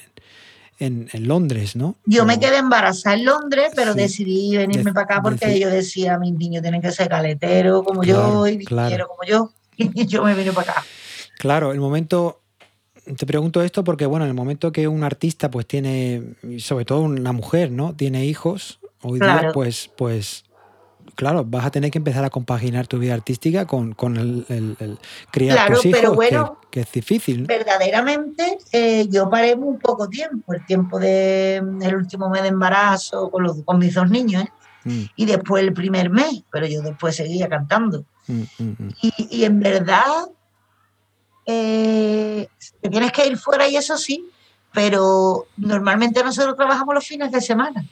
[0.79, 1.95] en, Londres, ¿no?
[2.05, 6.33] Yo me quedé embarazada en Londres, pero decidí venirme para acá porque yo decía, mis
[6.33, 9.07] niños tienen que ser caleteros como yo y claro.
[9.07, 9.51] como yo.
[9.77, 10.85] Y yo me vine para acá.
[11.37, 12.39] Claro, el momento,
[13.17, 16.23] te pregunto esto porque, bueno, en el momento que un artista pues tiene,
[16.59, 17.93] sobre todo una mujer, ¿no?
[17.93, 20.45] Tiene hijos, hoy día pues, pues
[21.15, 24.99] claro, vas a tener que empezar a compaginar tu vida artística con, con el, el,
[25.31, 27.45] criar tus hijos, pero bueno, que, es difícil.
[27.45, 33.31] Verdaderamente, eh, yo paré muy poco tiempo, el tiempo del el último mes de embarazo
[33.31, 34.49] con, los, con mis dos niños, ¿eh?
[34.83, 35.03] mm.
[35.15, 38.05] y después el primer mes, pero yo después seguía cantando.
[38.27, 40.29] Mm, mm, y, y, en verdad,
[41.45, 42.47] eh,
[42.81, 44.29] te tienes que ir fuera y eso sí,
[44.73, 47.85] pero normalmente nosotros trabajamos los fines de semana,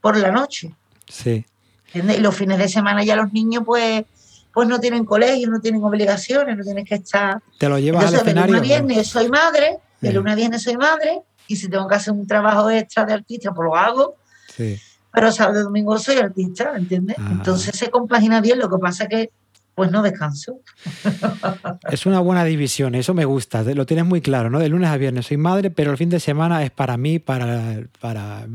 [0.00, 0.74] por la noche.
[1.08, 1.44] Sí.
[1.94, 4.04] Y los fines de semana ya los niños pues
[4.52, 7.42] pues no tienen colegio, no tienen obligaciones, no tienes que estar...
[7.58, 8.54] Te lo llevas al escenario.
[8.54, 11.88] De lunes a viernes soy madre, de lunes a viernes soy madre, y si tengo
[11.88, 14.16] que hacer un trabajo extra de artista, pues lo hago.
[14.54, 14.78] Sí.
[15.10, 17.16] Pero sábado y domingo soy artista, ¿entiendes?
[17.18, 17.30] Ah.
[17.32, 19.30] Entonces se compagina bien, lo que pasa que
[19.74, 20.60] pues no descanso.
[21.90, 24.58] Es una buena división, eso me gusta, lo tienes muy claro, ¿no?
[24.58, 27.82] De lunes a viernes soy madre, pero el fin de semana es para mí, para...
[28.00, 28.46] para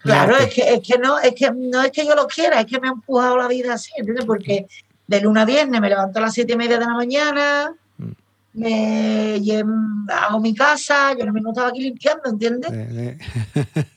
[0.00, 2.66] claro, es que, es que, no, es que no es que yo lo quiera, es
[2.66, 4.24] que me ha empujado la vida así, ¿entiendes?
[4.24, 4.66] Porque
[5.06, 8.12] de lunes a viernes me levanto a las siete y media de la mañana, mm.
[8.54, 9.64] me
[10.08, 12.72] hago mi casa, yo no me estaba aquí limpiando, ¿entiendes?
[12.72, 13.18] Eh,
[13.54, 13.84] eh.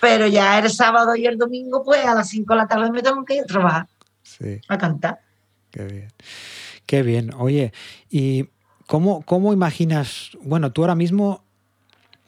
[0.00, 3.02] Pero ya el sábado y el domingo, pues a las 5 de la tarde me
[3.02, 3.86] tengo que ir a trabajar,
[4.68, 5.25] a cantar.
[5.76, 6.08] Qué bien.
[6.86, 7.34] Qué bien.
[7.36, 7.72] Oye,
[8.08, 8.46] ¿y
[8.86, 10.30] cómo, cómo imaginas?
[10.42, 11.42] Bueno, tú ahora mismo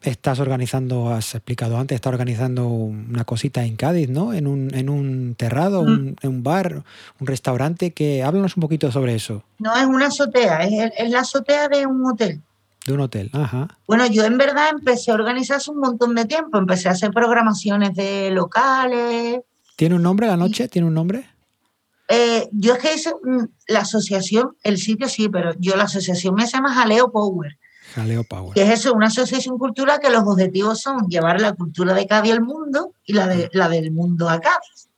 [0.02, 4.34] estás organizando, has explicado antes, estás organizando una cosita en Cádiz, ¿no?
[4.34, 6.82] En un, en un terrado, un, en un bar,
[7.20, 7.92] un restaurante.
[7.92, 9.42] que Háblanos un poquito sobre eso.
[9.58, 12.42] No, es una azotea, es, es la azotea de un hotel.
[12.84, 13.78] De un hotel, ajá.
[13.86, 16.58] Bueno, yo en verdad empecé a organizar hace un montón de tiempo.
[16.58, 19.40] Empecé a hacer programaciones de locales.
[19.76, 20.68] ¿Tiene un nombre la noche?
[20.68, 21.24] ¿Tiene un nombre?
[22.08, 23.12] Eh, yo es que hice
[23.66, 27.58] la asociación, el sitio sí, pero yo la asociación me llama Jaleo Power.
[27.94, 28.54] Jaleo Power.
[28.54, 32.32] Que es eso, una asociación cultural que los objetivos son llevar la cultura de Cádiz
[32.32, 34.88] al mundo y la, de, la del mundo a Cádiz.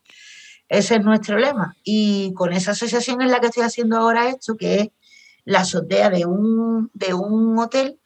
[0.69, 1.77] Ese es nuestro lema.
[1.83, 4.89] Y con esa asociación es la que estoy haciendo ahora esto, que es
[5.45, 7.99] la azotea de un, de un hotel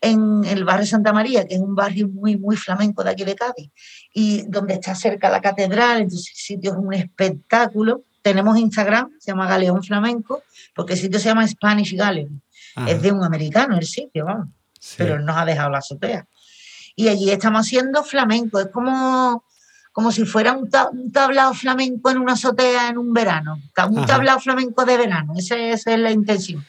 [0.00, 3.36] en el barrio Santa María, que es un barrio muy, muy flamenco de aquí de
[3.36, 3.70] Cádiz,
[4.12, 9.32] y donde está cerca la catedral, entonces el sitio es un espectáculo tenemos Instagram, se
[9.32, 10.42] llama Galeón Flamenco,
[10.74, 12.42] porque el sitio se llama Spanish Galeon.
[12.86, 14.48] Es de un americano el sitio, vamos.
[14.96, 16.26] Pero nos ha dejado la azotea.
[16.94, 18.60] Y allí estamos haciendo flamenco.
[18.60, 19.44] Es como,
[19.92, 20.70] como si fuera un,
[21.12, 23.60] tablado flamenco en una azotea en un verano.
[23.88, 25.34] Un tablado flamenco de verano.
[25.36, 26.64] Esa, esa, es la intención.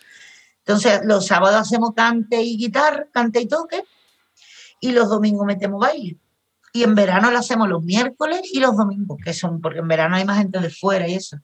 [0.59, 3.83] Entonces, los sábados hacemos cante y guitarra, cante y toque.
[4.79, 6.17] Y los domingos metemos baile.
[6.73, 10.15] Y en verano lo hacemos los miércoles y los domingos, que son, porque en verano
[10.15, 11.37] hay más gente de fuera y eso.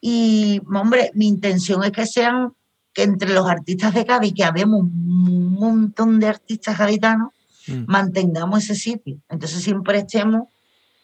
[0.00, 2.52] Y, hombre, mi intención es que sean,
[2.92, 7.30] que entre los artistas de Cádiz, que habemos un montón de artistas gaditanos,
[7.66, 7.84] mm.
[7.86, 9.18] mantengamos ese sitio.
[9.28, 10.48] Entonces siempre estemos,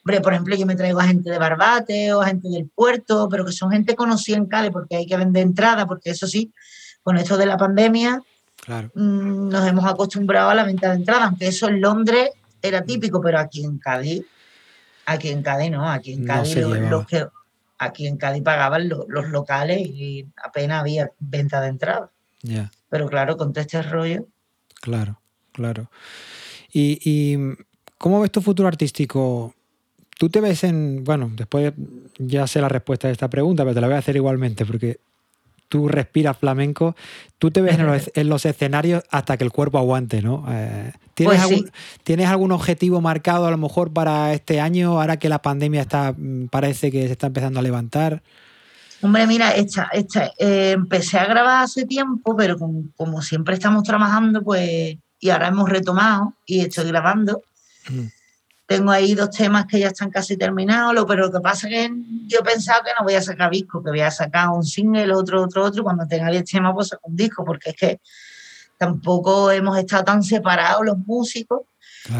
[0.04, 3.28] hombre, por ejemplo, yo me traigo a gente de Barbate o a gente del puerto,
[3.30, 6.52] pero que son gente conocida en Cádiz porque hay que vender entrada, porque eso sí,
[7.02, 8.20] con esto de la pandemia,
[8.94, 12.30] mm, nos hemos acostumbrado a la venta de entrada, aunque eso en Londres
[12.62, 14.24] era típico, pero aquí en Cádiz,
[15.06, 17.26] aquí en Cádiz no, aquí en Cádiz los, que
[17.78, 22.10] aquí en Cádiz pagaban los, locales y apenas había venta de entrada.
[22.88, 24.26] Pero claro, con todo este rollo.
[24.80, 25.20] Claro,
[25.52, 25.90] claro.
[26.72, 27.36] ¿Y,
[27.98, 29.54] cómo ves tu futuro artístico?
[30.18, 31.72] Tú te ves en, bueno, después
[32.18, 34.98] ya sé la respuesta a esta pregunta, pero te la voy a hacer igualmente, porque
[35.68, 36.96] tú respiras flamenco,
[37.38, 37.78] tú te ves
[38.14, 40.44] en los, escenarios hasta que el cuerpo aguante, ¿no?
[40.48, 41.70] Eh, ¿tienes, pues algún,
[42.02, 46.14] ¿Tienes algún objetivo marcado a lo mejor para este año, ahora que la pandemia está
[46.16, 48.22] mm, parece que se está empezando a levantar?
[49.00, 54.42] Hombre, mira, esta, esta, eh, empecé a grabar hace tiempo, pero como, siempre estamos trabajando,
[54.42, 57.42] pues, y ahora hemos retomado y estoy grabando.
[58.68, 61.92] Tengo ahí dos temas que ya están casi terminados, pero lo que pasa es que
[62.26, 65.42] yo pensaba que no voy a sacar disco, que voy a sacar un single, otro,
[65.42, 68.00] otro, otro, y cuando tenga 10 temas pues saco un disco, porque es que
[68.76, 71.62] tampoco hemos estado tan separados los músicos.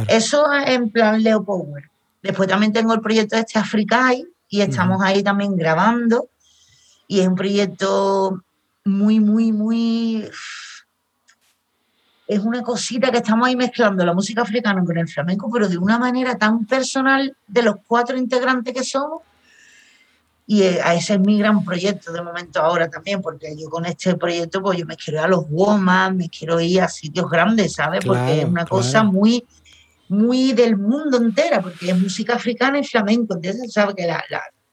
[0.08, 1.90] Eso en plan Leo Power.
[2.22, 6.30] Después también tengo el proyecto este Africai y estamos ahí también grabando
[7.06, 8.42] y es un proyecto
[8.86, 10.30] muy, muy, muy...
[12.28, 15.78] Es una cosita que estamos ahí mezclando la música africana con el flamenco, pero de
[15.78, 19.22] una manera tan personal de los cuatro integrantes que somos.
[20.46, 23.84] Y eh, a ese es mi gran proyecto de momento ahora también, porque yo con
[23.86, 27.28] este proyecto, pues yo me quiero ir a los WOMAS, me quiero ir a sitios
[27.28, 28.04] grandes, ¿sabes?
[28.04, 29.44] porque es una cosa muy,
[30.08, 33.34] muy del mundo entera, porque es música africana y flamenco.
[33.34, 33.94] Entonces, ¿sabes?
[33.94, 34.22] Que la,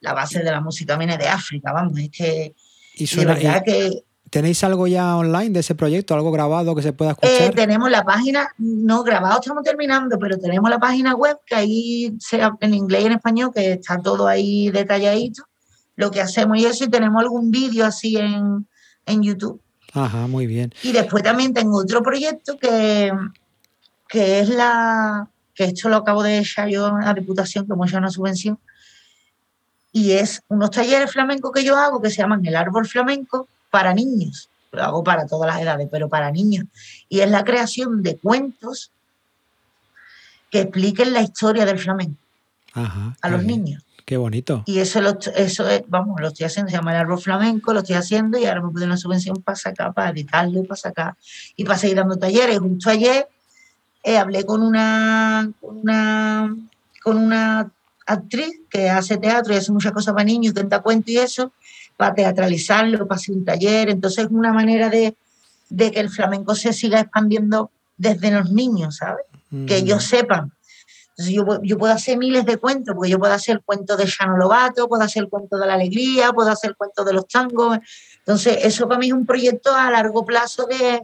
[0.05, 2.55] la base de la música viene de África, vamos, es que...
[2.97, 7.11] Y suena, que, ¿Tenéis algo ya online de ese proyecto, algo grabado que se pueda
[7.11, 7.55] eh, escuchar?
[7.55, 12.53] tenemos la página, no grabado estamos terminando, pero tenemos la página web que ahí sea
[12.59, 15.43] en inglés y en español, que está todo ahí detalladito,
[15.95, 18.67] lo que hacemos y eso, y tenemos algún vídeo así en,
[19.05, 19.61] en YouTube.
[19.93, 20.73] Ajá, muy bien.
[20.83, 23.13] Y después también tengo otro proyecto que,
[24.09, 27.99] que es la, que esto lo acabo de echar yo a la Diputación, como ya
[27.99, 28.59] una subvención,
[29.93, 33.93] y es unos talleres flamencos que yo hago que se llaman el árbol flamenco para
[33.93, 34.47] niños.
[34.71, 36.63] Lo hago para todas las edades, pero para niños.
[37.09, 38.89] Y es la creación de cuentos
[40.49, 42.15] que expliquen la historia del flamenco
[42.73, 43.83] a los niños.
[44.05, 44.63] Qué bonito.
[44.65, 47.79] Y eso, lo, eso es, vamos, lo estoy haciendo, se llama el árbol flamenco, lo
[47.79, 51.15] estoy haciendo y ahora me piden una subvención para sacar, para editarlo y para sacar
[51.57, 52.59] y para seguir dando talleres.
[52.59, 53.27] Justo ayer
[54.03, 56.55] eh, hablé con una, una,
[57.03, 57.69] con una
[58.05, 61.51] actriz que hace teatro y hace muchas cosas para niños, cuenta cuentos y eso,
[61.97, 63.89] para teatralizarlo, para hacer un taller.
[63.89, 65.15] Entonces es una manera de,
[65.77, 69.25] que el flamenco se siga expandiendo desde los niños, ¿sabes?
[69.67, 70.08] Que ellos mm.
[70.08, 70.51] sepan.
[71.12, 74.05] Entonces yo, yo, puedo hacer miles de cuentos, porque yo puedo hacer el cuento de
[74.05, 77.25] Shano Lobato, puedo hacer el cuento de la alegría, puedo hacer el cuento de los
[77.27, 77.79] tangos.
[78.19, 81.03] Entonces eso para mí es un proyecto a largo plazo de,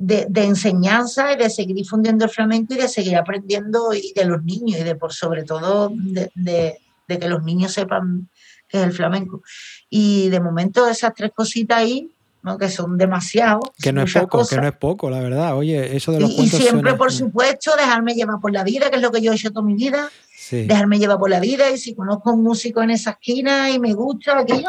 [0.00, 4.42] de, enseñanza y de seguir difundiendo el flamenco y de seguir aprendiendo y de los
[4.42, 5.92] niños y de por sobre todo
[6.34, 8.30] de, que los niños sepan
[8.66, 9.42] qué es el flamenco.
[9.90, 12.08] Y de momento esas tres cositas ahí,
[12.42, 12.56] ¿no?
[12.56, 13.60] que son demasiado.
[13.82, 15.56] Que no es poco, que no es poco, la verdad.
[15.56, 18.96] Oye, eso de los Y, y siempre, por supuesto, dejarme llevar por la vida, que
[18.96, 20.10] es lo que yo he hecho toda mi vida
[20.50, 23.94] dejarme llevar por la vida y si conozco un músico en esa esquina y me
[23.94, 24.62] gusta, qué,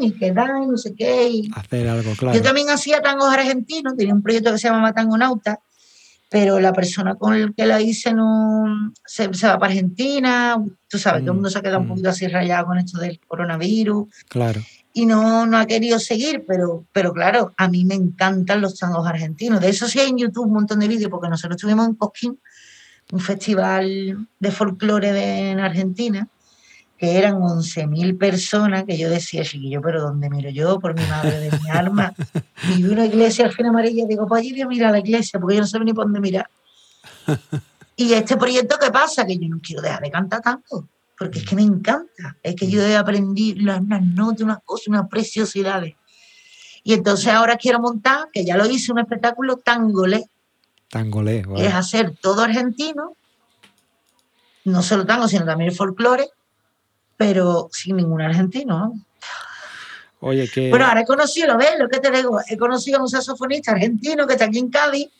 [0.00, 1.42] y que da y no sé qué.
[1.54, 2.36] Hacer algo, claro.
[2.36, 5.60] Yo también hacía tangos argentinos, tenía un proyecto que se llama Nauta,
[6.30, 10.56] pero la persona con el que la hice no se, va para Argentina,
[10.88, 11.88] tú sabes, todo el mundo se ha quedado un mm.
[11.88, 14.08] poquito así rayado con esto del coronavirus.
[14.28, 14.62] Claro.
[14.92, 19.06] Y no, no ha querido seguir, pero, pero claro, a mí me encantan los tangos
[19.08, 19.60] argentinos.
[19.60, 22.38] De eso sí hay en YouTube un montón de vídeos, porque nosotros estuvimos en Cosquín
[23.12, 26.28] un festival de folclore en Argentina,
[27.00, 30.78] que eran 11.000 personas, que yo decía, chiquillo, pero ¿dónde miro yo?
[30.78, 32.12] Por mi madre de mi alma.
[32.68, 35.40] Y vi una iglesia al fin amarilla, digo, pues allí voy a mirar la iglesia,
[35.40, 36.48] porque yo no sé ni por dónde mirar.
[37.96, 39.26] Y este proyecto, ¿qué pasa?
[39.26, 42.36] Que yo no quiero dejar de cantar tanto, porque es que me encanta.
[42.42, 45.96] Es que yo he aprendido unas notas, unas cosas, unas preciosidades.
[46.82, 50.24] Y entonces ahora quiero montar, que ya lo hice, un espectáculo tangolé,
[50.88, 53.16] Tangolé, Es hacer todo argentino,
[54.64, 56.28] no solo tango, sino también folclore,
[57.20, 58.94] pero sin ningún argentino.
[60.20, 60.70] Oye, que.
[60.70, 63.72] Bueno, ahora he conocido, lo ves, lo que te digo, he conocido a un saxofonista
[63.72, 65.10] argentino que está aquí en Cádiz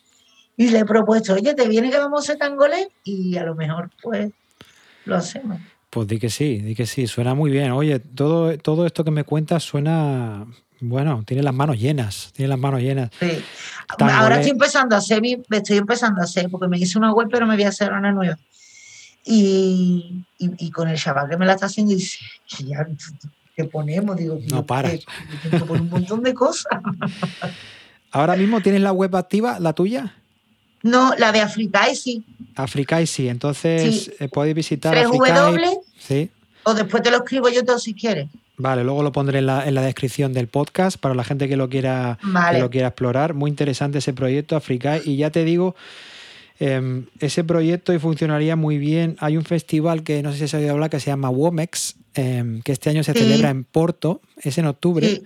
[0.57, 2.89] y le he propuesto, oye, ¿te viene que vamos a hacer tangolé?
[3.05, 4.33] Y a lo mejor, pues,
[5.05, 5.59] lo hacemos.
[5.91, 7.73] Pues di que sí, di que sí, suena muy bien.
[7.73, 10.47] Oye, todo, todo esto que me cuentas suena
[10.81, 13.11] bueno, tiene las manos llenas, tiene las manos llenas.
[13.21, 13.45] Sí.
[13.99, 17.47] Ahora estoy empezando a hacer, estoy empezando a hacer, porque me hice una web, pero
[17.47, 18.39] me voy a hacer una nueva.
[19.25, 22.19] Y, y, con el chaval que me la está haciendo, dice,
[22.59, 22.87] ya,
[23.55, 24.17] ¿qué ponemos?
[24.17, 24.91] Digo, no para.
[25.69, 26.81] un montón de cosas.
[28.13, 30.15] ¿Ahora mismo tienes la web activa, la tuya?
[30.83, 32.25] No, la de Africai sí.
[32.57, 35.79] Africai sí, entonces eh, podéis visitar Africai.
[35.99, 36.31] Sí.
[36.65, 38.29] O después te lo escribo yo todo si quieres.
[38.57, 42.19] Vale, luego lo pondré en la, descripción del podcast para la gente que lo quiera,
[42.59, 43.33] lo quiera explorar.
[43.33, 44.99] Muy interesante ese proyecto, Africa.
[45.03, 45.75] Y ya te digo,
[46.61, 49.17] em, ese proyecto y funcionaría muy bien.
[49.19, 51.97] Hay un festival que no sé si se ha oído hablar que se llama WOMEX
[52.15, 55.23] em, que este año se celebra en Porto, es en octubre,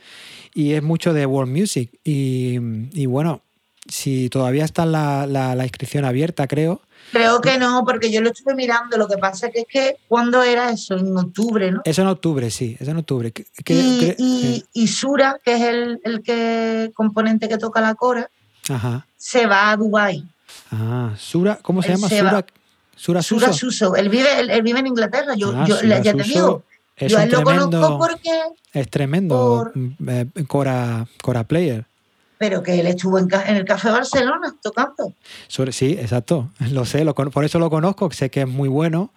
[0.54, 1.90] y es mucho de World Music.
[2.04, 3.42] Y, bueno,
[3.88, 6.80] si todavía está la, la, inscripción abierta, creo.
[7.12, 8.96] Creo que no, porque yo lo estuve mirando.
[8.96, 10.96] Lo que pasa que es que, ¿cuándo era eso?
[10.96, 11.82] En octubre, ¿no?
[11.84, 13.32] Eso en octubre, sí, es en octubre.
[13.66, 18.30] y, Sura, que es el, el que, componente que toca la cora,
[19.16, 20.24] se va a Dubái.
[20.76, 22.08] Ah, Sura, ¿cómo se llama?
[22.08, 22.44] Sura,
[22.96, 23.96] Sura, Sura Suso.
[23.96, 25.34] Él vive, él, vive en Inglaterra.
[25.36, 26.64] Yo, ah, yo ya te digo,
[26.98, 28.30] yo él lo conozco porque.
[28.72, 29.70] Es tremendo.
[29.74, 31.84] Mm, eh, Cora, Cora Player.
[32.38, 35.12] Pero que él estuvo en, el Café Barcelona tocando.
[35.48, 36.50] sí, exacto.
[36.70, 39.12] Lo sé, por eso lo conozco, sé que es muy bueno.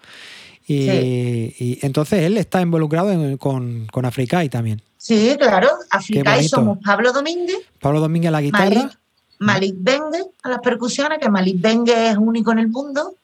[0.68, 4.82] Y, entonces él está involucrado con, con Africai también.
[4.98, 5.70] Sí, claro.
[5.90, 7.58] Africai somos Pablo Domínguez.
[7.80, 8.92] Pablo Domínguez a la guitarra.
[9.40, 13.16] Malik Bengue a las percusiones, que Malik Bengue es único en el mundo.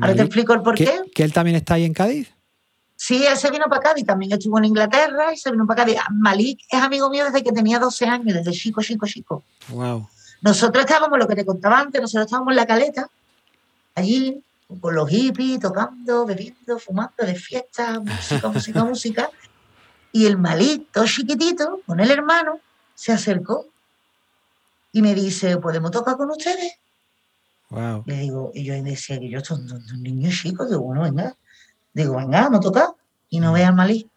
[0.00, 1.02] Ahora te explico el por qué.
[1.14, 2.28] ¿Que él también está ahí en Cádiz?
[2.96, 5.98] Sí, él se vino para Cádiz, también estuvo en Inglaterra y se vino para Cádiz.
[6.10, 9.42] Malik es amigo mío desde que tenía 12 años, desde chico, chico, chico.
[9.68, 10.08] Wow.
[10.42, 13.08] Nosotros estábamos, lo que te contaba antes, nosotros estábamos en la caleta,
[13.94, 14.42] allí,
[14.80, 19.30] con los hippies, tocando, bebiendo, fumando, de fiesta, música, música, música.
[20.12, 22.60] Y el Malik, todo chiquitito, con el hermano,
[22.94, 23.66] se acercó
[24.94, 26.78] y me dice, ¿podemos tocar con ustedes?
[27.68, 28.04] Wow.
[28.06, 31.36] Le digo, y yo decía que yo soy un, niño chico, digo, bueno, venga,
[31.92, 32.88] digo, venga, vamos a tocar
[33.28, 33.54] y no mm.
[33.54, 34.08] vean Malí.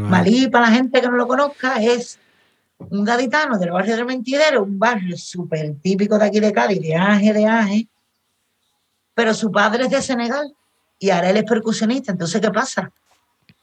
[0.00, 2.18] Malí, para la gente que no lo conozca, es
[2.78, 6.96] un gaditano del barrio del Mentidero, un barrio súper típico de aquí de Cádiz, de
[6.96, 7.88] Aje, de Aje,
[9.14, 10.52] pero su padre es de Senegal
[10.98, 12.90] y ahora él es percusionista, entonces, ¿qué pasa?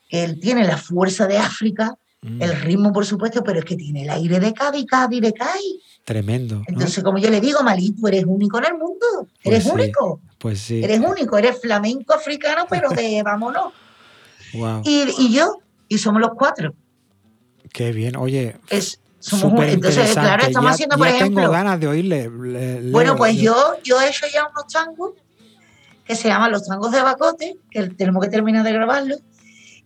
[0.09, 2.41] Él tiene la fuerza de África, mm.
[2.41, 5.90] el ritmo, por supuesto, pero es que tiene el aire de Cádiz, Cádiz, de Cádiz.
[6.11, 6.61] Tremendo.
[6.67, 9.29] Entonces, como yo le digo, Malí, tú eres único en el mundo.
[9.41, 10.19] Pues eres único.
[10.39, 10.83] Pues sí.
[10.83, 13.71] Eres único, eres flamenco africano, pero de vámonos.
[14.53, 14.81] Wow.
[14.83, 16.73] Y, yo, y somos los cuatro.
[17.71, 18.17] Qué bien.
[18.17, 21.43] Oye, es, somos Entonces, claro, estamos haciendo, por ejemplo.
[21.43, 22.27] tengo ganas de oírle.
[22.27, 25.13] bueno, pues yo, yo he hecho ya unos tangos
[26.03, 29.15] que se llaman los tangos de Bacote, que tenemos que terminar de grabarlo.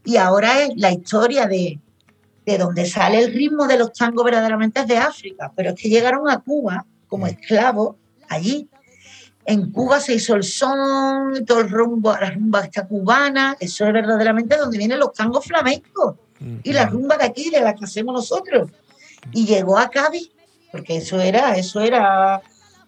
[0.03, 1.79] Y ahora es la historia de
[2.45, 5.89] de donde sale el ritmo de los tangos verdaderamente es de África, pero es que
[5.89, 7.95] llegaron a Cuba como esclavos
[8.29, 8.69] allí.
[9.45, 13.93] En Cuba se hizo el son, todo el rumbo, la rumba esta cubana, eso es
[13.93, 16.15] verdaderamente donde vienen los tangos flamencos
[16.63, 18.69] y la rumba de aquí, de la que hacemos nosotros.
[19.31, 20.31] Y llegó a Cádiz,
[20.71, 22.41] porque eso era, eso era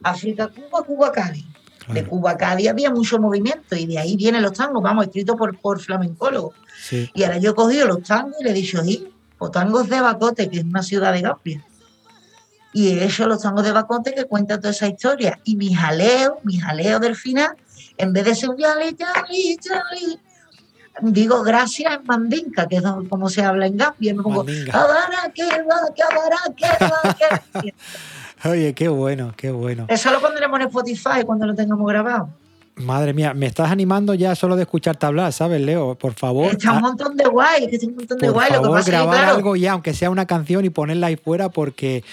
[0.04, 1.46] África, Cuba, Cuba, Cádiz.
[1.94, 5.38] De Cuba a Cádiz había mucho movimiento y de ahí vienen los tangos, vamos, escritos
[5.38, 6.54] por, por flamencólogos.
[6.92, 10.02] Y ahora yo he cogido los tangos y le he dicho, sí, o tangos de
[10.02, 11.64] Bacote, que es una ciudad de Gambia.
[12.74, 15.40] Y he hecho los tangos de Bacote que cuentan toda esa historia.
[15.44, 17.56] Y mi jaleo, mi jaleo del final,
[17.98, 20.20] en vez de ser un yali, yali, yali,
[21.02, 24.14] digo gracias en mandinka, que es como se habla en Gambia.
[24.14, 24.46] Me pongo,
[28.46, 29.86] Oye, qué bueno, qué bueno.
[29.88, 32.30] Eso lo pondremos en Spotify cuando lo tengamos grabado.
[32.78, 35.96] Madre mía, me estás animando ya solo de escucharte hablar, ¿sabes, Leo?
[35.96, 36.52] Por favor.
[36.52, 38.50] Está un montón de guay, que un montón de guay.
[38.50, 41.50] Por favor, Lo que grabar algo ya, aunque sea una canción y ponerla ahí fuera,
[41.50, 42.04] porque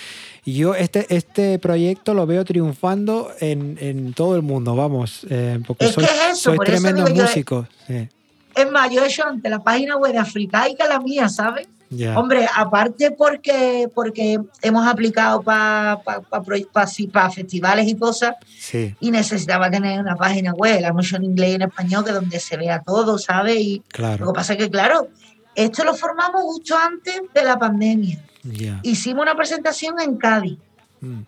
[0.46, 5.26] yo este, este proyecto lo veo triunfando en, todo el mundo, vamos.
[5.28, 7.66] Eh, porque es que es eso, soy tremendo músico.
[7.88, 11.68] Es más, yo he hecho ante la página web de Africaica la mía, ¿sabes?
[12.16, 18.34] Hombre, aparte porque, porque hemos aplicado para pa, festivales y cosas
[19.00, 22.40] y necesitaba tener una página web, la mucho en inglés y en español, que donde
[22.40, 23.56] se vea todo, ¿sabes?
[23.58, 24.24] Y claro.
[24.24, 25.08] lo que pasa es que, claro,
[25.54, 28.22] esto lo formamos justo antes de la pandemia.
[28.82, 30.58] Hicimos una presentación en Cádiz.
[31.00, 31.22] Mm.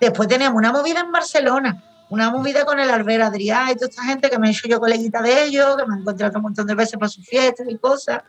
[0.00, 4.04] Después teníamos una movida en Barcelona, una movida con el Albert Adrián y toda esta
[4.04, 6.66] gente que me he hecho yo coleguita de ellos, que me han encontrado un montón
[6.66, 8.22] de veces para sus fiestas y cosas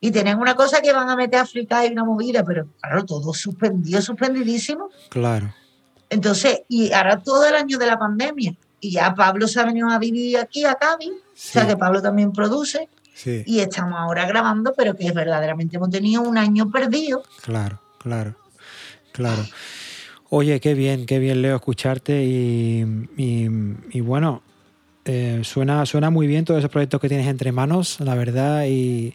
[0.00, 3.04] y tenían una cosa que van a meter a África y una movida, pero claro,
[3.04, 4.90] todo suspendido, suspendidísimo.
[5.08, 5.52] Claro.
[6.10, 9.88] Entonces, y ahora todo el año de la pandemia, y ya Pablo se ha venido
[9.88, 13.42] a vivir aquí a Cádiz, o sea que Pablo también produce, sí.
[13.44, 17.22] y estamos ahora grabando, pero que verdaderamente hemos tenido un año perdido.
[17.42, 18.36] Claro, claro,
[19.12, 19.44] claro.
[20.30, 22.84] Oye, qué bien, qué bien, Leo, escucharte y,
[23.16, 24.42] y, bueno,
[25.06, 29.14] eh, suena, suena muy bien todos esos proyectos que tienes entre manos, la verdad, y,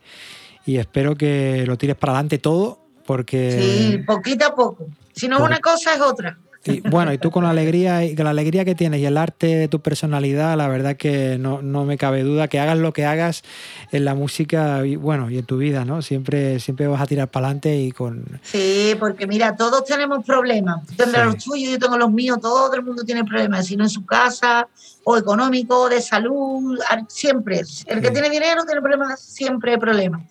[0.65, 3.59] y espero que lo tires para adelante todo porque...
[3.59, 4.87] Sí, poquito a poco.
[5.13, 6.37] Si no es una cosa, es otra.
[6.65, 9.17] Y bueno, y tú con la alegría y con la alegría que tienes y el
[9.17, 12.93] arte de tu personalidad, la verdad que no, no me cabe duda que hagas lo
[12.93, 13.43] que hagas
[13.91, 16.01] en la música y bueno, y en tu vida, ¿no?
[16.01, 18.39] Siempre, siempre vas a tirar para adelante y con.
[18.43, 20.87] Sí, porque mira, todos tenemos problemas.
[20.87, 23.83] Tú tendrás los tuyos, yo tengo los míos, todo el mundo tiene problemas, si no
[23.83, 24.65] en su casa,
[25.03, 27.61] o económico, de salud, siempre.
[27.87, 30.21] El que tiene dinero tiene problemas, siempre hay problemas.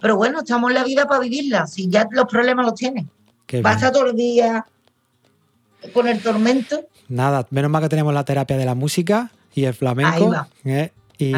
[0.00, 3.06] Pero bueno, estamos en la vida para vivirla, si ya los problemas los tienes.
[3.62, 4.62] Basta todos los días
[5.92, 6.86] con el tormento.
[7.08, 10.34] Nada, menos mal que tenemos la terapia de la música y el flamenco.
[10.64, 10.90] ¿eh?
[11.16, 11.32] Y,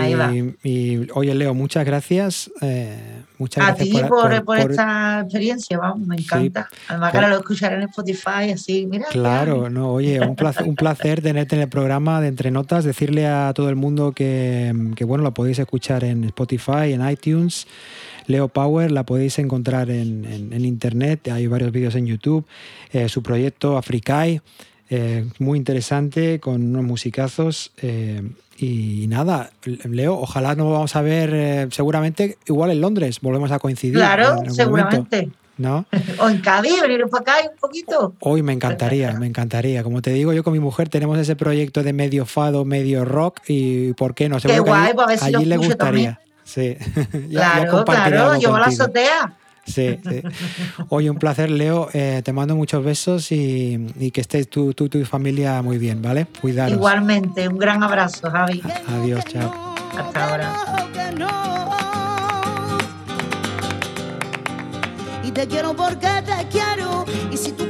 [0.63, 2.51] y, oye, Leo, muchas gracias.
[2.63, 2.97] Eh,
[3.39, 6.69] muchas a gracias ti por, por, esta experiencia, vamos, me encanta.
[6.89, 9.07] Además, que ahora lo escucharé en Spotify, así, mira.
[9.11, 13.27] Claro, no, oye, un placer, un placer tenerte en el programa de Entre Notas, decirle
[13.27, 17.67] a todo el mundo que, que, bueno, lo podéis escuchar en Spotify, en iTunes.
[18.27, 22.45] Leo Power la podéis encontrar en, en, internet, hay varios vídeos en YouTube.
[22.93, 24.41] Eh, su proyecto Africai,
[24.89, 27.73] eh, muy interesante, con unos musicazos.
[28.59, 33.59] Eh, y nada, Leo, ojalá nos vamos a ver seguramente igual en Londres, volvemos a
[33.59, 33.97] coincidir.
[33.97, 35.31] Claro, seguramente.
[35.59, 35.87] ¿no?
[36.21, 38.15] O en Cádiz, venir para acá un poquito.
[38.21, 39.83] Hoy me encantaría, me encantaría.
[39.83, 43.41] Como te digo, yo con mi mujer tenemos ese proyecto de medio fado, medio rock
[43.49, 44.39] y ¿por qué no?
[44.39, 46.21] Qué guay, pues a ver si allí le gustaría.
[46.45, 46.77] Sí.
[47.31, 49.37] claro, claro, yo a la azotea.
[49.67, 50.23] Sí, sí.
[50.89, 51.89] Oye, un placer, Leo.
[51.93, 56.27] Eh, te mando muchos besos y, que estés tú, tú, tu familia muy bien, ¿vale?
[56.41, 56.77] Cuidaros.
[56.77, 58.63] Igualmente, un gran abrazo, Javi.
[58.89, 59.75] Adiós, chao.
[59.99, 60.53] Hasta ahora.
[65.25, 67.05] Y te quiero porque te quiero.
[67.33, 67.66] Y si sincero